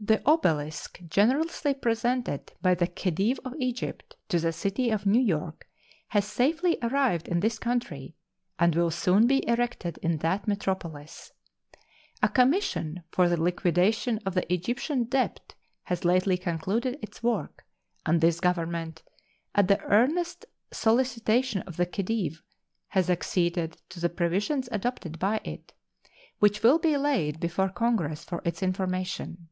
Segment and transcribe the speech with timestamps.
[0.00, 5.68] The obelisk generously presented by the Khedive of Egypt to the city of New York
[6.08, 8.16] has safely arrived in this country,
[8.58, 11.30] and will soon be erected in that metropolis.
[12.20, 15.54] A commission for the liquidation of the Egyptian debt
[15.84, 17.64] has lately concluded its work,
[18.04, 19.04] and this Government,
[19.54, 22.42] at the earnest solicitation of the Khedive,
[22.88, 25.72] has acceded to the provisions adopted by it,
[26.40, 29.46] which will be laid before Congress for its information.